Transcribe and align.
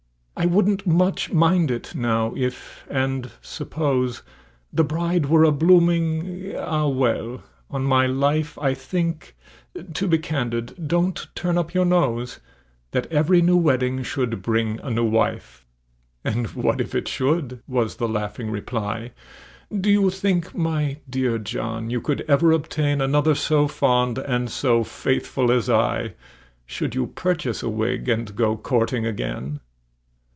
"I 0.43 0.47
wouldn't 0.47 0.87
much 0.87 1.31
mind 1.31 1.69
it, 1.69 1.93
now—if—and 1.93 3.29
suppose— 3.43 4.23
The 4.73 4.83
bride 4.83 5.27
were 5.27 5.43
a 5.43 5.51
blooming—Ah! 5.51 6.87
well—on 6.87 7.83
my 7.83 8.07
life, 8.07 8.57
I 8.57 8.73
think—to 8.73 10.07
be 10.07 10.17
candid—(don't 10.17 11.27
turn 11.35 11.59
up 11.59 11.75
your 11.75 11.85
nose!) 11.85 12.39
That 12.89 13.05
every 13.11 13.43
new 13.43 13.55
wedding 13.55 14.01
should 14.01 14.41
bring 14.41 14.79
a 14.79 14.89
new 14.89 15.03
wife!" 15.05 15.63
"And 16.23 16.47
what 16.47 16.81
if 16.81 16.95
it 16.95 17.07
should?" 17.07 17.61
was 17.67 17.97
the 17.97 18.09
laughing 18.09 18.49
reply; 18.49 19.11
"Do 19.79 19.91
you 19.91 20.09
think, 20.09 20.55
my 20.55 20.97
dear 21.07 21.37
John, 21.37 21.91
you 21.91 22.01
could 22.01 22.21
ever 22.21 22.51
obtain 22.51 22.99
Another 22.99 23.35
so 23.35 23.67
fond 23.67 24.17
and 24.17 24.49
so 24.49 24.83
faithful 24.83 25.51
as 25.51 25.69
I, 25.69 26.15
Should 26.65 26.95
you 26.95 27.05
purchase 27.05 27.61
a 27.61 27.69
wig, 27.69 28.09
and 28.09 28.35
go 28.35 28.57
courting 28.57 29.05
again?" 29.05 29.59